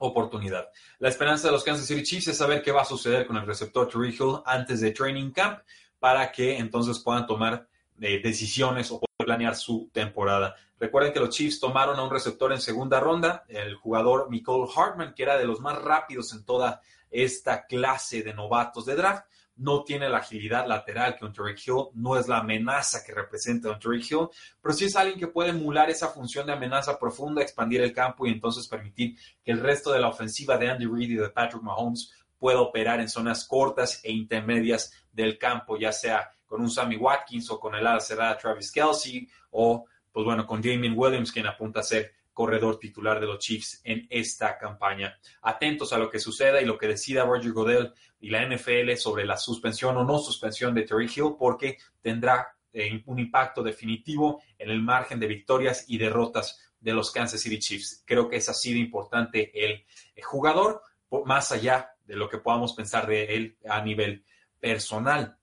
oportunidad. 0.00 0.68
La 0.98 1.08
esperanza 1.08 1.46
de 1.46 1.52
los 1.52 1.62
Kansas 1.62 1.86
City 1.86 2.02
Chiefs 2.02 2.28
es 2.28 2.36
saber 2.36 2.62
qué 2.62 2.72
va 2.72 2.82
a 2.82 2.86
suceder 2.86 3.26
con 3.26 3.36
el 3.36 3.46
receptor 3.46 3.88
Terry 3.88 4.10
Hill 4.10 4.40
antes 4.44 4.80
de 4.80 4.90
Training 4.90 5.30
Camp 5.30 5.60
para 5.98 6.32
que 6.32 6.58
entonces 6.58 6.98
puedan 6.98 7.26
tomar 7.26 7.66
eh, 8.00 8.20
decisiones 8.22 8.90
o 8.90 9.00
planear 9.18 9.54
su 9.54 9.90
temporada. 9.92 10.56
Recuerden 10.78 11.12
que 11.12 11.20
los 11.20 11.28
Chiefs 11.28 11.60
tomaron 11.60 11.98
a 11.98 12.02
un 12.02 12.10
receptor 12.10 12.52
en 12.52 12.60
segunda 12.60 12.98
ronda, 12.98 13.44
el 13.48 13.74
jugador 13.74 14.30
Nicole 14.30 14.70
Hartman, 14.74 15.14
que 15.14 15.22
era 15.22 15.36
de 15.36 15.44
los 15.44 15.60
más 15.60 15.80
rápidos 15.80 16.32
en 16.32 16.44
toda 16.44 16.80
esta 17.10 17.66
clase 17.66 18.22
de 18.22 18.32
novatos 18.32 18.86
de 18.86 18.96
draft. 18.96 19.26
No 19.60 19.84
tiene 19.84 20.08
la 20.08 20.18
agilidad 20.18 20.66
lateral 20.66 21.16
que 21.16 21.26
un 21.26 21.32
Terry 21.32 21.54
Hill, 21.54 21.88
no 21.94 22.18
es 22.18 22.26
la 22.28 22.38
amenaza 22.38 23.04
que 23.04 23.12
representa 23.12 23.70
un 23.70 23.78
Terry 23.78 23.98
Hill, 23.98 24.28
pero 24.60 24.74
sí 24.74 24.86
es 24.86 24.96
alguien 24.96 25.18
que 25.18 25.26
puede 25.26 25.50
emular 25.50 25.90
esa 25.90 26.08
función 26.08 26.46
de 26.46 26.54
amenaza 26.54 26.98
profunda, 26.98 27.42
expandir 27.42 27.82
el 27.82 27.92
campo 27.92 28.26
y 28.26 28.30
entonces 28.30 28.66
permitir 28.66 29.16
que 29.44 29.52
el 29.52 29.60
resto 29.60 29.92
de 29.92 30.00
la 30.00 30.08
ofensiva 30.08 30.56
de 30.56 30.70
Andy 30.70 30.86
Reid 30.86 31.10
y 31.10 31.14
de 31.16 31.28
Patrick 31.28 31.62
Mahomes 31.62 32.10
pueda 32.38 32.60
operar 32.60 33.00
en 33.00 33.08
zonas 33.10 33.46
cortas 33.46 34.00
e 34.02 34.10
intermedias 34.10 34.92
del 35.12 35.36
campo, 35.36 35.76
ya 35.76 35.92
sea 35.92 36.30
con 36.46 36.62
un 36.62 36.70
Sammy 36.70 36.96
Watkins 36.96 37.50
o 37.50 37.60
con 37.60 37.74
el 37.74 37.86
ala 37.86 38.00
cerrada 38.00 38.38
Travis 38.38 38.72
Kelsey 38.72 39.28
o, 39.50 39.84
pues 40.10 40.24
bueno, 40.24 40.46
con 40.46 40.62
Damien 40.62 40.94
Williams, 40.96 41.30
quien 41.30 41.46
apunta 41.46 41.80
a 41.80 41.82
ser 41.82 42.14
corredor 42.40 42.78
titular 42.78 43.20
de 43.20 43.26
los 43.26 43.38
Chiefs 43.38 43.82
en 43.84 44.06
esta 44.08 44.56
campaña. 44.56 45.14
Atentos 45.42 45.92
a 45.92 45.98
lo 45.98 46.08
que 46.08 46.18
suceda 46.18 46.58
y 46.62 46.64
lo 46.64 46.78
que 46.78 46.88
decida 46.88 47.26
Roger 47.26 47.52
Godell 47.52 47.92
y 48.18 48.30
la 48.30 48.46
NFL 48.46 48.94
sobre 48.96 49.26
la 49.26 49.36
suspensión 49.36 49.98
o 49.98 50.04
no 50.04 50.18
suspensión 50.18 50.74
de 50.74 50.84
Terry 50.84 51.04
Hill, 51.14 51.34
porque 51.38 51.76
tendrá 52.00 52.56
eh, 52.72 53.02
un 53.04 53.18
impacto 53.18 53.62
definitivo 53.62 54.40
en 54.58 54.70
el 54.70 54.80
margen 54.80 55.20
de 55.20 55.26
victorias 55.26 55.84
y 55.86 55.98
derrotas 55.98 56.58
de 56.80 56.94
los 56.94 57.10
Kansas 57.10 57.42
City 57.42 57.58
Chiefs. 57.58 58.02
Creo 58.06 58.26
que 58.26 58.36
es 58.36 58.48
así 58.48 58.72
de 58.72 58.78
importante 58.78 59.50
el, 59.62 59.84
el 60.14 60.24
jugador, 60.24 60.80
más 61.26 61.52
allá 61.52 61.90
de 62.06 62.16
lo 62.16 62.30
que 62.30 62.38
podamos 62.38 62.72
pensar 62.72 63.06
de 63.06 63.36
él 63.36 63.58
a 63.68 63.82
nivel 63.82 64.24
personal. 64.58 65.36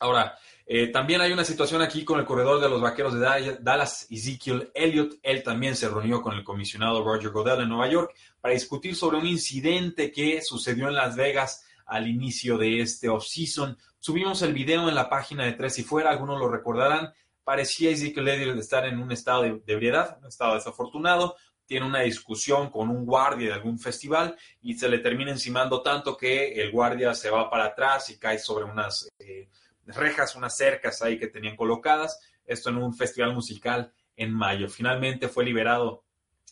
Ahora, 0.00 0.38
eh, 0.64 0.86
también 0.86 1.20
hay 1.20 1.30
una 1.30 1.44
situación 1.44 1.82
aquí 1.82 2.06
con 2.06 2.18
el 2.18 2.24
corredor 2.24 2.58
de 2.58 2.70
los 2.70 2.80
vaqueros 2.80 3.12
de 3.12 3.58
Dallas, 3.60 4.06
Ezekiel 4.10 4.70
Elliott. 4.72 5.18
Él 5.22 5.42
también 5.42 5.76
se 5.76 5.90
reunió 5.90 6.22
con 6.22 6.34
el 6.34 6.42
comisionado 6.42 7.04
Roger 7.04 7.30
Goodell 7.30 7.60
en 7.60 7.68
Nueva 7.68 7.86
York 7.86 8.14
para 8.40 8.54
discutir 8.54 8.96
sobre 8.96 9.18
un 9.18 9.26
incidente 9.26 10.10
que 10.10 10.40
sucedió 10.40 10.88
en 10.88 10.94
Las 10.94 11.16
Vegas 11.16 11.66
al 11.84 12.08
inicio 12.08 12.56
de 12.56 12.80
este 12.80 13.10
offseason. 13.10 13.76
Subimos 13.98 14.40
el 14.40 14.54
video 14.54 14.88
en 14.88 14.94
la 14.94 15.10
página 15.10 15.44
de 15.44 15.52
Tres 15.52 15.78
y 15.80 15.82
Fuera, 15.82 16.10
algunos 16.10 16.38
lo 16.38 16.48
recordarán. 16.48 17.12
Parecía 17.44 17.90
Ezekiel 17.90 18.28
Elliott 18.28 18.58
estar 18.58 18.86
en 18.86 19.00
un 19.00 19.12
estado 19.12 19.42
de, 19.42 19.60
de 19.66 19.72
ebriedad, 19.74 20.16
un 20.22 20.28
estado 20.28 20.54
desafortunado. 20.54 21.36
Tiene 21.66 21.84
una 21.84 22.00
discusión 22.00 22.70
con 22.70 22.88
un 22.88 23.04
guardia 23.04 23.48
de 23.48 23.54
algún 23.54 23.78
festival 23.78 24.34
y 24.62 24.74
se 24.74 24.88
le 24.88 25.00
termina 25.00 25.30
encimando 25.30 25.82
tanto 25.82 26.16
que 26.16 26.54
el 26.54 26.70
guardia 26.70 27.12
se 27.12 27.28
va 27.28 27.50
para 27.50 27.66
atrás 27.66 28.08
y 28.08 28.18
cae 28.18 28.38
sobre 28.38 28.64
unas. 28.64 29.06
Eh, 29.18 29.50
rejas, 29.94 30.36
unas 30.36 30.56
cercas 30.56 31.02
ahí 31.02 31.18
que 31.18 31.28
tenían 31.28 31.56
colocadas. 31.56 32.20
Esto 32.44 32.70
en 32.70 32.76
un 32.76 32.94
festival 32.94 33.34
musical 33.34 33.92
en 34.16 34.32
mayo. 34.32 34.68
Finalmente 34.68 35.28
fue 35.28 35.44
liberado, 35.44 36.04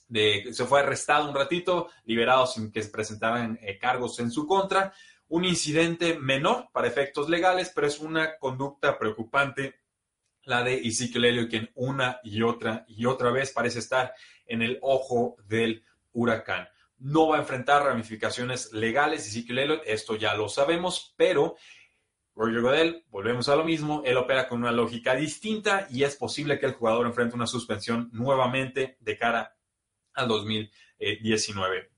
de, 0.08 0.48
se 0.52 0.64
fue 0.64 0.80
arrestado 0.80 1.28
un 1.28 1.34
ratito, 1.34 1.88
liberado 2.04 2.46
sin 2.46 2.72
que 2.72 2.82
se 2.82 2.90
presentaran 2.90 3.58
eh, 3.62 3.78
cargos 3.78 4.18
en 4.20 4.30
su 4.30 4.46
contra. 4.46 4.92
Un 5.28 5.44
incidente 5.44 6.18
menor 6.18 6.68
para 6.72 6.88
efectos 6.88 7.28
legales, 7.28 7.70
pero 7.74 7.86
es 7.86 7.98
una 7.98 8.38
conducta 8.38 8.98
preocupante 8.98 9.74
la 10.44 10.62
de 10.62 10.78
Ezekiel 10.78 11.26
Elliott, 11.26 11.50
quien 11.50 11.70
una 11.74 12.20
y 12.24 12.42
otra 12.42 12.86
y 12.88 13.04
otra 13.04 13.30
vez 13.30 13.52
parece 13.52 13.80
estar 13.80 14.14
en 14.46 14.62
el 14.62 14.78
ojo 14.80 15.36
del 15.46 15.84
huracán. 16.12 16.68
No 16.96 17.28
va 17.28 17.36
a 17.36 17.40
enfrentar 17.40 17.84
ramificaciones 17.84 18.72
legales 18.72 19.26
Ezekiel 19.26 19.58
Elliott, 19.58 19.82
esto 19.84 20.16
ya 20.16 20.34
lo 20.34 20.48
sabemos, 20.48 21.14
pero 21.16 21.56
Roger 22.38 22.60
Godel, 22.60 23.04
volvemos 23.10 23.48
a 23.48 23.56
lo 23.56 23.64
mismo, 23.64 24.02
él 24.04 24.16
opera 24.16 24.46
con 24.46 24.60
una 24.60 24.70
lógica 24.70 25.16
distinta 25.16 25.88
y 25.90 26.04
es 26.04 26.14
posible 26.14 26.60
que 26.60 26.66
el 26.66 26.72
jugador 26.72 27.04
enfrente 27.04 27.34
una 27.34 27.48
suspensión 27.48 28.10
nuevamente 28.12 28.96
de 29.00 29.18
cara 29.18 29.56
al 30.14 30.28
2019. 30.28 31.90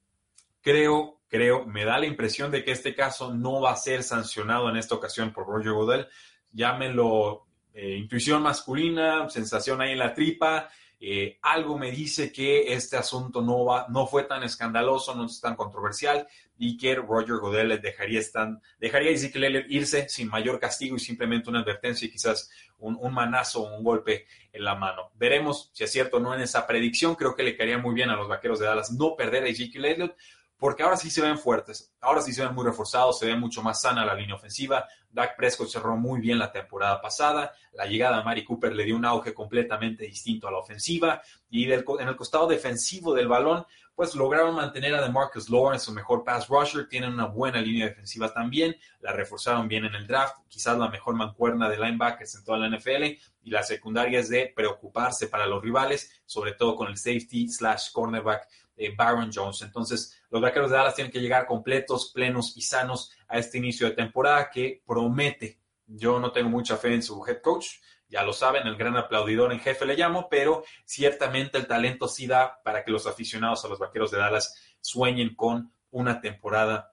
Creo, 0.62 1.20
creo, 1.28 1.66
me 1.66 1.84
da 1.84 1.98
la 1.98 2.06
impresión 2.06 2.50
de 2.50 2.64
que 2.64 2.72
este 2.72 2.94
caso 2.94 3.34
no 3.34 3.60
va 3.60 3.72
a 3.72 3.76
ser 3.76 4.02
sancionado 4.02 4.70
en 4.70 4.78
esta 4.78 4.94
ocasión 4.94 5.30
por 5.30 5.46
Roger 5.46 5.72
Godel. 5.72 6.08
Llámenlo 6.52 7.46
eh, 7.74 7.96
intuición 7.96 8.42
masculina, 8.42 9.28
sensación 9.28 9.82
ahí 9.82 9.92
en 9.92 9.98
la 9.98 10.14
tripa, 10.14 10.70
eh, 11.02 11.38
algo 11.40 11.78
me 11.78 11.90
dice 11.90 12.30
que 12.30 12.74
este 12.74 12.98
asunto 12.98 13.40
no, 13.40 13.64
va, 13.64 13.86
no 13.88 14.06
fue 14.06 14.24
tan 14.24 14.42
escandaloso, 14.42 15.14
no 15.14 15.24
es 15.24 15.40
tan 15.40 15.56
controversial 15.56 16.28
y 16.58 16.76
que 16.76 16.94
Roger 16.94 17.38
Godel 17.38 17.80
dejaría, 17.80 18.20
están, 18.20 18.60
dejaría 18.78 19.10
irse 19.10 20.08
sin 20.10 20.28
mayor 20.28 20.60
castigo 20.60 20.96
y 20.96 21.00
simplemente 21.00 21.48
una 21.48 21.60
advertencia 21.60 22.06
y 22.06 22.10
quizás 22.10 22.50
un, 22.78 22.98
un 23.00 23.14
manazo 23.14 23.62
o 23.62 23.78
un 23.78 23.82
golpe 23.82 24.26
en 24.52 24.62
la 24.62 24.74
mano. 24.74 25.10
Veremos 25.14 25.70
si 25.72 25.84
es 25.84 25.90
cierto 25.90 26.18
o 26.18 26.20
no 26.20 26.34
en 26.34 26.42
esa 26.42 26.66
predicción. 26.66 27.14
Creo 27.14 27.34
que 27.34 27.44
le 27.44 27.56
caería 27.56 27.78
muy 27.78 27.94
bien 27.94 28.10
a 28.10 28.16
los 28.16 28.28
vaqueros 28.28 28.58
de 28.58 28.66
Dallas 28.66 28.92
no 28.92 29.16
perder 29.16 29.44
a 29.44 29.48
Ezekiel 29.48 29.86
Elliott 29.86 30.16
porque 30.60 30.82
ahora 30.82 30.98
sí 30.98 31.10
se 31.10 31.22
ven 31.22 31.38
fuertes, 31.38 31.90
ahora 32.02 32.20
sí 32.20 32.34
se 32.34 32.44
ven 32.44 32.54
muy 32.54 32.66
reforzados, 32.66 33.18
se 33.18 33.26
ve 33.26 33.34
mucho 33.34 33.62
más 33.62 33.80
sana 33.80 34.04
la 34.04 34.14
línea 34.14 34.34
ofensiva. 34.34 34.86
Dak 35.10 35.34
Prescott 35.34 35.70
cerró 35.70 35.96
muy 35.96 36.20
bien 36.20 36.38
la 36.38 36.52
temporada 36.52 37.00
pasada, 37.00 37.52
la 37.72 37.86
llegada 37.86 38.18
de 38.18 38.24
Mari 38.24 38.44
Cooper 38.44 38.74
le 38.74 38.84
dio 38.84 38.94
un 38.94 39.06
auge 39.06 39.32
completamente 39.32 40.04
distinto 40.04 40.46
a 40.46 40.50
la 40.50 40.58
ofensiva 40.58 41.22
y 41.48 41.64
en 41.64 42.08
el 42.08 42.16
costado 42.16 42.46
defensivo 42.46 43.14
del 43.14 43.26
balón, 43.26 43.64
pues 43.94 44.14
lograron 44.14 44.54
mantener 44.54 44.94
a 44.94 45.02
DeMarcus 45.02 45.48
Lawrence 45.48 45.86
su 45.86 45.92
mejor 45.92 46.24
pass 46.24 46.46
rusher, 46.48 46.88
tienen 46.88 47.14
una 47.14 47.24
buena 47.24 47.60
línea 47.60 47.86
defensiva 47.86 48.32
también, 48.32 48.76
la 49.00 49.12
reforzaron 49.12 49.66
bien 49.66 49.86
en 49.86 49.94
el 49.94 50.06
draft, 50.06 50.36
quizás 50.48 50.78
la 50.78 50.88
mejor 50.88 51.14
mancuerna 51.14 51.70
de 51.70 51.78
linebackers 51.78 52.34
en 52.34 52.44
toda 52.44 52.58
la 52.58 52.68
NFL 52.68 53.04
y 53.42 53.50
la 53.50 53.62
secundaria 53.62 54.20
es 54.20 54.28
de 54.28 54.52
preocuparse 54.54 55.26
para 55.26 55.46
los 55.46 55.62
rivales, 55.62 56.22
sobre 56.26 56.52
todo 56.52 56.76
con 56.76 56.88
el 56.88 56.98
safety 56.98 57.48
slash 57.48 57.92
cornerback 57.92 58.46
eh, 58.76 58.94
Baron 58.96 59.30
Jones. 59.32 59.62
Entonces, 59.62 60.19
los 60.30 60.40
vaqueros 60.40 60.70
de 60.70 60.76
Dallas 60.76 60.94
tienen 60.94 61.12
que 61.12 61.20
llegar 61.20 61.46
completos, 61.46 62.12
plenos 62.14 62.56
y 62.56 62.62
sanos 62.62 63.12
a 63.28 63.38
este 63.38 63.58
inicio 63.58 63.88
de 63.88 63.96
temporada 63.96 64.50
que 64.50 64.82
promete. 64.86 65.58
Yo 65.86 66.20
no 66.20 66.30
tengo 66.32 66.48
mucha 66.48 66.76
fe 66.76 66.94
en 66.94 67.02
su 67.02 67.24
head 67.26 67.40
coach, 67.40 67.66
ya 68.08 68.22
lo 68.22 68.32
saben, 68.32 68.66
el 68.66 68.76
gran 68.76 68.96
aplaudidor 68.96 69.52
en 69.52 69.60
jefe 69.60 69.86
le 69.86 69.96
llamo, 69.96 70.28
pero 70.28 70.64
ciertamente 70.84 71.58
el 71.58 71.66
talento 71.66 72.08
sí 72.08 72.26
da 72.26 72.60
para 72.62 72.84
que 72.84 72.90
los 72.90 73.06
aficionados 73.06 73.64
a 73.64 73.68
los 73.68 73.78
vaqueros 73.78 74.10
de 74.10 74.18
Dallas 74.18 74.54
sueñen 74.80 75.34
con 75.34 75.72
una 75.90 76.20
temporada 76.20 76.92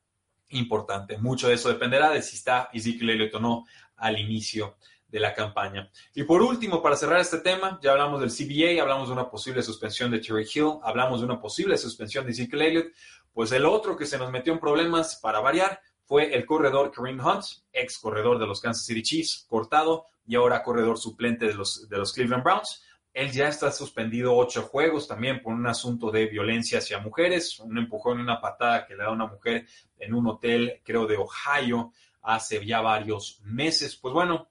importante. 0.50 1.17
Mucho 1.17 1.48
de 1.48 1.56
eso 1.56 1.70
dependerá 1.70 2.12
de 2.12 2.22
si 2.22 2.36
está 2.36 2.70
Ezekiel 2.72 3.12
Elliott 3.12 3.36
o 3.36 3.39
no 3.39 3.65
al 3.96 4.20
inicio 4.20 4.77
de 5.07 5.19
la 5.19 5.33
campaña. 5.33 5.89
Y 6.13 6.23
por 6.23 6.41
último, 6.41 6.81
para 6.81 6.95
cerrar 6.95 7.19
este 7.19 7.39
tema, 7.39 7.79
ya 7.81 7.91
hablamos 7.91 8.19
del 8.19 8.29
CBA, 8.29 8.81
hablamos 8.81 9.07
de 9.07 9.13
una 9.13 9.29
posible 9.29 9.63
suspensión 9.63 10.11
de 10.11 10.19
Terry 10.19 10.47
Hill, 10.53 10.79
hablamos 10.83 11.21
de 11.21 11.25
una 11.25 11.39
posible 11.39 11.77
suspensión 11.77 12.25
de 12.25 12.31
Ezekiel 12.31 12.61
Elliott, 12.61 12.87
pues 13.33 13.51
el 13.51 13.65
otro 13.65 13.95
que 13.95 14.05
se 14.05 14.17
nos 14.17 14.31
metió 14.31 14.51
en 14.51 14.59
problemas 14.59 15.19
para 15.21 15.39
variar 15.39 15.79
fue 16.03 16.33
el 16.33 16.45
corredor 16.45 16.91
Kareem 16.91 17.19
Hunt, 17.19 17.43
ex 17.71 17.99
corredor 17.99 18.39
de 18.39 18.47
los 18.47 18.61
Kansas 18.61 18.85
City 18.85 19.03
Chiefs, 19.03 19.45
cortado 19.47 20.05
y 20.25 20.35
ahora 20.35 20.63
corredor 20.63 20.97
suplente 20.97 21.45
de 21.45 21.53
los, 21.53 21.87
de 21.87 21.97
los 21.97 22.13
Cleveland 22.13 22.43
Browns. 22.43 22.83
Él 23.13 23.31
ya 23.31 23.47
está 23.47 23.71
suspendido 23.71 24.35
ocho 24.35 24.63
juegos 24.63 25.07
también 25.07 25.41
por 25.41 25.53
un 25.53 25.65
asunto 25.67 26.11
de 26.11 26.27
violencia 26.27 26.79
hacia 26.79 26.99
mujeres, 26.99 27.59
un 27.59 27.77
empujón 27.77 28.19
y 28.19 28.21
una 28.21 28.39
patada 28.39 28.85
que 28.85 28.95
le 28.95 29.03
da 29.03 29.11
una 29.11 29.25
mujer 29.25 29.65
en 29.97 30.13
un 30.13 30.27
hotel, 30.27 30.81
creo, 30.83 31.07
de 31.07 31.17
Ohio, 31.17 31.93
hace 32.21 32.63
ya 32.65 32.81
varios 32.81 33.41
meses. 33.43 33.95
Pues 33.95 34.13
bueno, 34.13 34.47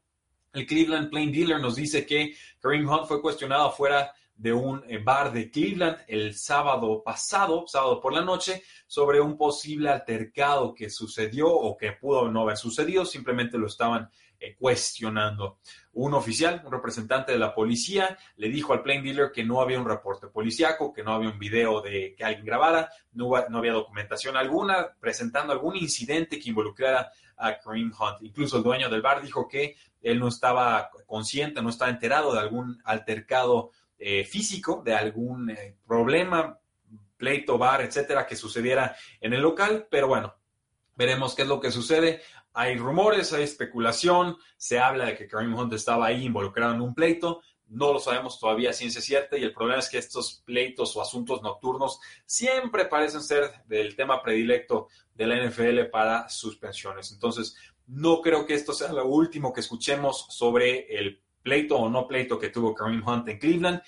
el 0.56 0.66
Cleveland 0.66 1.10
Plain 1.10 1.30
Dealer 1.30 1.60
nos 1.60 1.76
dice 1.76 2.06
que 2.06 2.34
Kareem 2.60 2.88
Hunt 2.88 3.06
fue 3.06 3.20
cuestionado 3.20 3.70
fuera 3.70 4.12
de 4.34 4.52
un 4.52 4.82
eh, 4.88 4.98
bar 4.98 5.32
de 5.32 5.50
Cleveland 5.50 5.98
el 6.08 6.34
sábado 6.34 7.02
pasado, 7.02 7.64
sábado 7.66 8.00
por 8.00 8.14
la 8.14 8.22
noche, 8.22 8.62
sobre 8.86 9.20
un 9.20 9.36
posible 9.36 9.90
altercado 9.90 10.74
que 10.74 10.88
sucedió 10.88 11.48
o 11.48 11.76
que 11.76 11.92
pudo 11.92 12.30
no 12.30 12.42
haber 12.42 12.56
sucedido, 12.56 13.04
simplemente 13.04 13.58
lo 13.58 13.66
estaban 13.66 14.08
eh, 14.38 14.56
cuestionando. 14.58 15.58
Un 15.94 16.14
oficial, 16.14 16.62
un 16.64 16.72
representante 16.72 17.32
de 17.32 17.38
la 17.38 17.54
policía, 17.54 18.16
le 18.36 18.48
dijo 18.48 18.72
al 18.72 18.82
Plain 18.82 19.02
Dealer 19.02 19.32
que 19.32 19.44
no 19.44 19.60
había 19.60 19.80
un 19.80 19.88
reporte 19.88 20.28
policíaco, 20.28 20.92
que 20.92 21.02
no 21.02 21.14
había 21.14 21.30
un 21.30 21.38
video 21.38 21.80
de 21.80 22.14
que 22.16 22.24
alguien 22.24 22.44
grabara, 22.44 22.90
no, 23.12 23.30
no 23.48 23.58
había 23.58 23.72
documentación 23.72 24.36
alguna 24.36 24.88
presentando 25.00 25.52
algún 25.52 25.76
incidente 25.76 26.38
que 26.38 26.50
involucrara 26.50 27.10
a 27.36 27.58
Kareem 27.58 27.92
Hunt. 27.92 28.22
Incluso 28.22 28.58
el 28.58 28.62
dueño 28.62 28.88
del 28.88 29.02
bar 29.02 29.22
dijo 29.22 29.48
que 29.48 29.76
él 30.02 30.18
no 30.18 30.28
estaba 30.28 30.90
consciente, 31.06 31.62
no 31.62 31.70
estaba 31.70 31.90
enterado 31.90 32.32
de 32.32 32.40
algún 32.40 32.80
altercado 32.84 33.70
eh, 33.98 34.24
físico, 34.24 34.82
de 34.84 34.94
algún 34.94 35.50
eh, 35.50 35.76
problema, 35.86 36.58
pleito, 37.16 37.58
bar, 37.58 37.80
etcétera, 37.80 38.26
que 38.26 38.36
sucediera 38.36 38.94
en 39.20 39.32
el 39.32 39.40
local, 39.40 39.86
pero 39.90 40.08
bueno, 40.08 40.34
veremos 40.94 41.34
qué 41.34 41.42
es 41.42 41.48
lo 41.48 41.60
que 41.60 41.70
sucede. 41.70 42.22
Hay 42.58 42.78
rumores, 42.78 43.34
hay 43.34 43.42
especulación, 43.42 44.38
se 44.56 44.78
habla 44.78 45.04
de 45.04 45.14
que 45.14 45.28
Kareem 45.28 45.54
Hunt 45.54 45.74
estaba 45.74 46.06
ahí 46.06 46.24
involucrado 46.24 46.74
en 46.74 46.80
un 46.80 46.94
pleito, 46.94 47.42
no 47.68 47.92
lo 47.92 47.98
sabemos 47.98 48.40
todavía 48.40 48.72
ciencia 48.72 49.02
cierta 49.02 49.36
y 49.36 49.42
el 49.42 49.52
problema 49.52 49.80
es 49.80 49.90
que 49.90 49.98
estos 49.98 50.42
pleitos 50.46 50.96
o 50.96 51.02
asuntos 51.02 51.42
nocturnos 51.42 52.00
siempre 52.24 52.86
parecen 52.86 53.22
ser 53.22 53.50
del 53.66 53.94
tema 53.94 54.22
predilecto 54.22 54.88
de 55.14 55.26
la 55.26 55.44
NFL 55.44 55.90
para 55.90 56.30
suspensiones. 56.30 57.12
Entonces, 57.12 57.56
no 57.88 58.22
creo 58.22 58.46
que 58.46 58.54
esto 58.54 58.72
sea 58.72 58.90
lo 58.90 59.06
último 59.06 59.52
que 59.52 59.60
escuchemos 59.60 60.26
sobre 60.30 60.86
el 60.96 61.20
pleito 61.42 61.76
o 61.76 61.90
no 61.90 62.06
pleito 62.08 62.38
que 62.38 62.48
tuvo 62.48 62.74
Kareem 62.74 63.06
Hunt 63.06 63.28
en 63.28 63.38
Cleveland. 63.38 63.82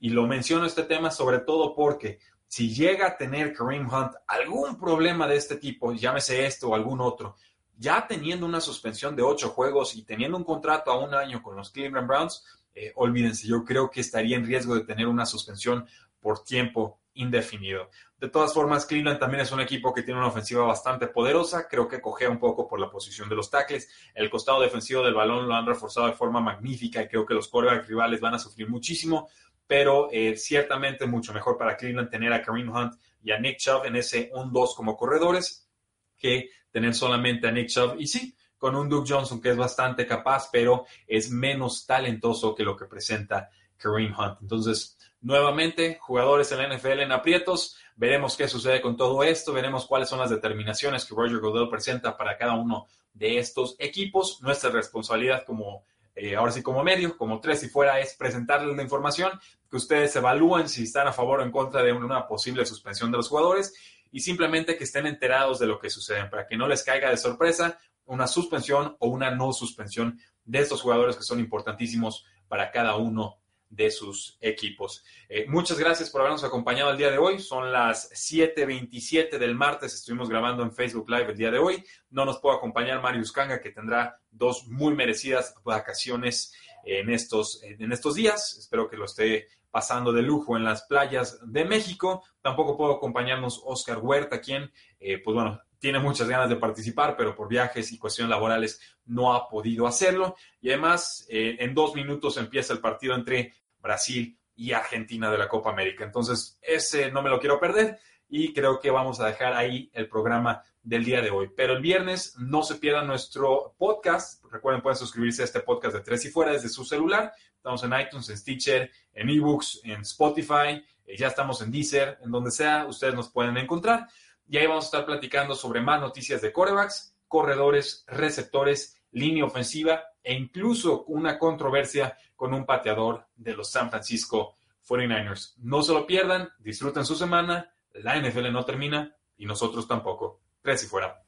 Y 0.00 0.10
lo 0.10 0.26
menciono 0.28 0.66
este 0.66 0.84
tema 0.84 1.10
sobre 1.10 1.40
todo 1.40 1.74
porque 1.74 2.20
si 2.46 2.74
llega 2.74 3.06
a 3.06 3.16
tener 3.16 3.54
Kareem 3.54 3.86
Hunt 3.86 4.12
algún 4.26 4.78
problema 4.78 5.26
de 5.26 5.36
este 5.36 5.56
tipo, 5.56 5.92
llámese 5.92 6.44
esto 6.44 6.68
o 6.68 6.74
algún 6.74 7.00
otro, 7.00 7.36
ya 7.76 8.06
teniendo 8.06 8.46
una 8.46 8.60
suspensión 8.60 9.16
de 9.16 9.22
ocho 9.22 9.50
juegos 9.50 9.96
y 9.96 10.04
teniendo 10.04 10.36
un 10.36 10.44
contrato 10.44 10.90
a 10.90 10.98
un 10.98 11.14
año 11.14 11.42
con 11.42 11.56
los 11.56 11.70
Cleveland 11.70 12.06
Browns, 12.06 12.44
eh, 12.74 12.92
olvídense, 12.96 13.46
yo 13.46 13.64
creo 13.64 13.90
que 13.90 14.00
estaría 14.00 14.36
en 14.36 14.46
riesgo 14.46 14.74
de 14.74 14.84
tener 14.84 15.06
una 15.06 15.26
suspensión 15.26 15.86
por 16.20 16.44
tiempo 16.44 17.00
indefinido. 17.14 17.90
De 18.18 18.28
todas 18.28 18.54
formas, 18.54 18.86
Cleveland 18.86 19.18
también 19.18 19.42
es 19.42 19.52
un 19.52 19.60
equipo 19.60 19.92
que 19.92 20.02
tiene 20.02 20.20
una 20.20 20.28
ofensiva 20.28 20.64
bastante 20.64 21.08
poderosa. 21.08 21.66
Creo 21.68 21.88
que 21.88 22.00
cogea 22.00 22.30
un 22.30 22.38
poco 22.38 22.68
por 22.68 22.80
la 22.80 22.88
posición 22.88 23.28
de 23.28 23.34
los 23.34 23.50
tackles. 23.50 23.90
El 24.14 24.30
costado 24.30 24.60
defensivo 24.60 25.02
del 25.02 25.14
balón 25.14 25.48
lo 25.48 25.54
han 25.54 25.66
reforzado 25.66 26.06
de 26.06 26.12
forma 26.12 26.40
magnífica 26.40 27.02
y 27.02 27.08
creo 27.08 27.26
que 27.26 27.34
los 27.34 27.48
quarterback 27.48 27.88
rivales 27.88 28.20
van 28.20 28.34
a 28.34 28.38
sufrir 28.38 28.68
muchísimo. 28.68 29.28
Pero 29.66 30.08
eh, 30.12 30.36
ciertamente 30.36 31.06
mucho 31.06 31.32
mejor 31.32 31.58
para 31.58 31.76
Cleveland 31.76 32.10
tener 32.10 32.32
a 32.32 32.42
Kareem 32.42 32.74
Hunt 32.74 32.94
y 33.22 33.32
a 33.32 33.38
Nick 33.38 33.58
Chubb 33.58 33.84
en 33.86 33.96
ese 33.96 34.30
1-2 34.30 34.74
como 34.74 34.96
corredores 34.96 35.68
que 36.16 36.50
tener 36.72 36.94
solamente 36.94 37.46
a 37.46 37.52
Nick 37.52 37.68
Chubb. 37.68 38.00
Y 38.00 38.06
sí, 38.06 38.34
con 38.58 38.74
un 38.74 38.88
Duke 38.88 39.12
Johnson 39.12 39.40
que 39.40 39.50
es 39.50 39.56
bastante 39.56 40.06
capaz, 40.06 40.48
pero 40.50 40.86
es 41.06 41.30
menos 41.30 41.86
talentoso 41.86 42.54
que 42.54 42.64
lo 42.64 42.76
que 42.76 42.86
presenta 42.86 43.50
Kareem 43.76 44.14
Hunt. 44.18 44.38
Entonces, 44.40 44.96
nuevamente, 45.20 45.98
jugadores 46.00 46.50
en 46.52 46.58
la 46.58 46.76
NFL 46.76 47.00
en 47.00 47.12
aprietos. 47.12 47.76
Veremos 47.96 48.36
qué 48.36 48.48
sucede 48.48 48.80
con 48.80 48.96
todo 48.96 49.22
esto, 49.22 49.52
veremos 49.52 49.86
cuáles 49.86 50.08
son 50.08 50.18
las 50.18 50.30
determinaciones 50.30 51.04
que 51.04 51.14
Roger 51.14 51.38
Goodell 51.38 51.68
presenta 51.68 52.16
para 52.16 52.36
cada 52.36 52.54
uno 52.54 52.86
de 53.12 53.38
estos 53.38 53.76
equipos. 53.78 54.40
Nuestra 54.42 54.70
responsabilidad 54.70 55.44
como, 55.44 55.84
eh, 56.14 56.36
ahora 56.36 56.52
sí 56.52 56.62
como 56.62 56.82
medio, 56.82 57.16
como 57.16 57.40
tres 57.40 57.62
y 57.64 57.68
fuera, 57.68 58.00
es 58.00 58.14
presentarles 58.14 58.76
la 58.76 58.82
información, 58.82 59.32
que 59.68 59.76
ustedes 59.76 60.14
evalúen 60.16 60.68
si 60.68 60.84
están 60.84 61.08
a 61.08 61.12
favor 61.12 61.40
o 61.40 61.42
en 61.42 61.50
contra 61.50 61.82
de 61.82 61.92
una 61.92 62.26
posible 62.26 62.64
suspensión 62.64 63.10
de 63.10 63.18
los 63.18 63.28
jugadores 63.28 63.74
y 64.12 64.20
simplemente 64.20 64.76
que 64.76 64.84
estén 64.84 65.06
enterados 65.06 65.58
de 65.58 65.66
lo 65.66 65.78
que 65.78 65.90
sucede 65.90 66.26
para 66.26 66.46
que 66.46 66.56
no 66.56 66.68
les 66.68 66.84
caiga 66.84 67.10
de 67.10 67.16
sorpresa 67.16 67.78
una 68.04 68.26
suspensión 68.26 68.96
o 69.00 69.08
una 69.08 69.30
no 69.30 69.52
suspensión 69.52 70.18
de 70.44 70.60
estos 70.60 70.82
jugadores 70.82 71.16
que 71.16 71.22
son 71.22 71.40
importantísimos 71.40 72.24
para 72.48 72.70
cada 72.70 72.96
uno 72.96 73.38
de 73.72 73.90
sus 73.90 74.36
equipos. 74.40 75.02
Eh, 75.30 75.46
muchas 75.48 75.78
gracias 75.78 76.10
por 76.10 76.20
habernos 76.20 76.44
acompañado 76.44 76.90
el 76.90 76.98
día 76.98 77.10
de 77.10 77.16
hoy. 77.16 77.38
Son 77.38 77.72
las 77.72 78.10
7.27 78.10 79.38
del 79.38 79.54
martes. 79.54 79.94
Estuvimos 79.94 80.28
grabando 80.28 80.62
en 80.62 80.72
Facebook 80.72 81.08
Live 81.08 81.30
el 81.30 81.38
día 81.38 81.50
de 81.50 81.58
hoy. 81.58 81.82
No 82.10 82.26
nos 82.26 82.38
puede 82.38 82.56
acompañar 82.56 83.00
Marius 83.00 83.32
Kanga, 83.32 83.62
que 83.62 83.70
tendrá 83.70 84.20
dos 84.30 84.66
muy 84.66 84.94
merecidas 84.94 85.54
vacaciones 85.64 86.52
en 86.84 87.10
estos, 87.10 87.62
en 87.62 87.92
estos 87.92 88.14
días. 88.14 88.56
Espero 88.58 88.88
que 88.88 88.96
lo 88.96 89.04
esté 89.04 89.46
pasando 89.70 90.12
de 90.12 90.22
lujo 90.22 90.56
en 90.56 90.64
las 90.64 90.82
playas 90.82 91.40
de 91.44 91.64
México. 91.64 92.22
Tampoco 92.40 92.76
puedo 92.76 92.92
acompañarnos 92.92 93.62
Oscar 93.64 93.98
Huerta, 93.98 94.40
quien, 94.40 94.70
eh, 95.00 95.18
pues 95.18 95.34
bueno, 95.34 95.60
tiene 95.78 95.98
muchas 95.98 96.28
ganas 96.28 96.48
de 96.48 96.56
participar, 96.56 97.16
pero 97.16 97.34
por 97.34 97.48
viajes 97.48 97.90
y 97.90 97.98
cuestiones 97.98 98.30
laborales 98.30 98.80
no 99.06 99.34
ha 99.34 99.48
podido 99.48 99.86
hacerlo. 99.86 100.36
Y 100.60 100.68
además, 100.68 101.26
eh, 101.28 101.56
en 101.58 101.74
dos 101.74 101.94
minutos 101.94 102.36
empieza 102.36 102.72
el 102.72 102.80
partido 102.80 103.14
entre 103.14 103.52
Brasil 103.80 104.38
y 104.54 104.72
Argentina 104.72 105.30
de 105.30 105.38
la 105.38 105.48
Copa 105.48 105.70
América. 105.70 106.04
Entonces, 106.04 106.58
ese 106.62 107.10
no 107.10 107.22
me 107.22 107.30
lo 107.30 107.40
quiero 107.40 107.58
perder 107.58 107.98
y 108.34 108.54
creo 108.54 108.80
que 108.80 108.90
vamos 108.90 109.20
a 109.20 109.26
dejar 109.26 109.52
ahí 109.52 109.90
el 109.92 110.08
programa 110.08 110.62
del 110.82 111.04
día 111.04 111.20
de 111.20 111.30
hoy. 111.30 111.50
Pero 111.54 111.74
el 111.74 111.82
viernes 111.82 112.34
no 112.38 112.62
se 112.62 112.76
pierda 112.76 113.04
nuestro 113.04 113.74
podcast. 113.76 114.42
Recuerden, 114.46 114.80
pueden 114.80 114.96
suscribirse 114.96 115.42
a 115.42 115.44
este 115.44 115.60
podcast 115.60 115.94
de 115.96 116.00
Tres 116.00 116.24
y 116.24 116.30
Fuera 116.30 116.50
desde 116.50 116.70
su 116.70 116.82
celular. 116.82 117.30
Estamos 117.54 117.84
en 117.84 117.92
iTunes, 117.92 118.30
en 118.30 118.38
Stitcher, 118.38 118.90
en 119.12 119.28
eBooks, 119.28 119.82
en 119.84 120.00
Spotify. 120.00 120.82
Eh, 121.04 121.14
ya 121.18 121.26
estamos 121.26 121.60
en 121.60 121.70
Deezer, 121.70 122.20
en 122.22 122.30
donde 122.30 122.50
sea, 122.50 122.86
ustedes 122.86 123.14
nos 123.14 123.30
pueden 123.30 123.58
encontrar. 123.58 124.08
Y 124.48 124.56
ahí 124.56 124.66
vamos 124.66 124.84
a 124.84 124.86
estar 124.86 125.04
platicando 125.04 125.54
sobre 125.54 125.82
más 125.82 126.00
noticias 126.00 126.40
de 126.40 126.54
corebacks, 126.54 127.14
corredores, 127.28 128.02
receptores, 128.06 128.96
línea 129.10 129.44
ofensiva 129.44 130.04
e 130.22 130.32
incluso 130.32 131.04
una 131.04 131.38
controversia 131.38 132.16
con 132.34 132.54
un 132.54 132.64
pateador 132.64 133.26
de 133.36 133.52
los 133.52 133.70
San 133.70 133.90
Francisco 133.90 134.56
49ers. 134.88 135.52
No 135.58 135.82
se 135.82 135.92
lo 135.92 136.06
pierdan, 136.06 136.48
disfruten 136.60 137.04
su 137.04 137.14
semana, 137.14 137.68
la 137.94 138.20
NFL 138.20 138.52
no 138.52 138.64
termina 138.64 139.16
y 139.36 139.46
nosotros 139.46 139.86
tampoco. 139.88 140.40
Tres 140.62 140.84
y 140.84 140.86
fuera. 140.86 141.24